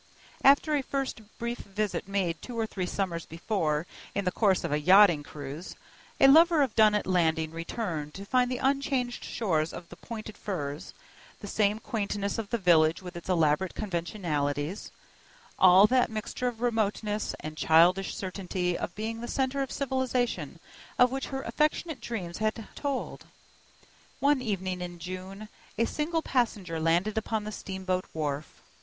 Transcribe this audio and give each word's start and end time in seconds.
After 0.43 0.73
a 0.75 0.81
first 0.81 1.21
brief 1.37 1.59
visit 1.59 2.07
made 2.07 2.41
two 2.41 2.57
or 2.57 2.65
three 2.65 2.87
summers 2.87 3.27
before 3.27 3.85
in 4.15 4.25
the 4.25 4.31
course 4.31 4.63
of 4.63 4.71
a 4.71 4.79
yachting 4.79 5.21
cruise, 5.21 5.75
a 6.19 6.27
lover 6.27 6.63
of 6.63 6.73
Dunnet 6.73 7.05
Landing 7.05 7.51
returned 7.51 8.15
to 8.15 8.25
find 8.25 8.49
the 8.49 8.57
unchanged 8.57 9.23
shores 9.23 9.71
of 9.71 9.89
the 9.89 9.95
pointed 9.95 10.39
firs, 10.39 10.95
the 11.39 11.45
same 11.45 11.77
quaintness 11.77 12.39
of 12.39 12.49
the 12.49 12.57
village 12.57 13.03
with 13.03 13.15
its 13.15 13.29
elaborate 13.29 13.75
conventionalities; 13.75 14.91
all 15.59 15.85
that 15.85 16.09
mixture 16.09 16.47
of 16.47 16.61
remoteness, 16.61 17.35
and 17.41 17.55
childish 17.55 18.15
certainty 18.15 18.75
of 18.75 18.95
being 18.95 19.21
the 19.21 19.27
centre 19.27 19.61
of 19.61 19.71
civilization 19.71 20.59
of 20.97 21.11
which 21.11 21.27
her 21.27 21.43
affectionate 21.43 22.01
dreams 22.01 22.39
had 22.39 22.67
told. 22.73 23.25
One 24.19 24.41
evening 24.41 24.81
in 24.81 24.97
June, 24.97 25.47
a 25.77 25.85
single 25.85 26.23
passenger 26.23 26.79
landed 26.79 27.19
upon 27.19 27.43
the 27.43 27.51
steamboat 27.51 28.05
wharf. 28.15 28.63